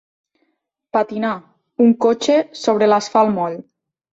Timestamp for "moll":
3.39-3.63